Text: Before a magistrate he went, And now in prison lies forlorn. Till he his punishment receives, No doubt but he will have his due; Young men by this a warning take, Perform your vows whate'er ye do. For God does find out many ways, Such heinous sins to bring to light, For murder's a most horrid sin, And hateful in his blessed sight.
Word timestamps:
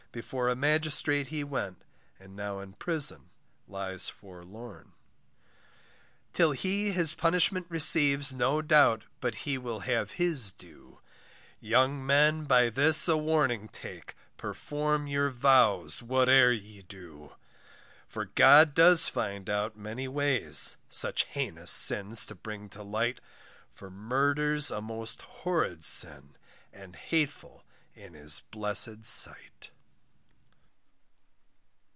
Before 0.13 0.49
a 0.49 0.57
magistrate 0.57 1.27
he 1.27 1.41
went, 1.41 1.83
And 2.19 2.35
now 2.35 2.59
in 2.59 2.73
prison 2.73 3.29
lies 3.65 4.09
forlorn. 4.09 4.91
Till 6.33 6.51
he 6.51 6.91
his 6.91 7.15
punishment 7.15 7.65
receives, 7.69 8.33
No 8.33 8.61
doubt 8.61 9.05
but 9.21 9.35
he 9.47 9.57
will 9.57 9.79
have 9.79 10.19
his 10.19 10.51
due; 10.51 10.99
Young 11.61 12.05
men 12.05 12.43
by 12.43 12.69
this 12.69 13.07
a 13.07 13.15
warning 13.15 13.69
take, 13.69 14.17
Perform 14.35 15.07
your 15.07 15.29
vows 15.29 15.99
whate'er 16.01 16.51
ye 16.51 16.81
do. 16.81 17.31
For 18.05 18.25
God 18.25 18.73
does 18.73 19.07
find 19.07 19.49
out 19.49 19.77
many 19.77 20.09
ways, 20.09 20.75
Such 20.89 21.23
heinous 21.23 21.71
sins 21.71 22.25
to 22.25 22.35
bring 22.35 22.67
to 22.71 22.83
light, 22.83 23.21
For 23.73 23.89
murder's 23.89 24.71
a 24.71 24.81
most 24.81 25.21
horrid 25.21 25.85
sin, 25.85 26.35
And 26.73 26.97
hateful 26.97 27.63
in 27.93 28.13
his 28.13 28.41
blessed 28.51 29.05
sight. 29.05 29.71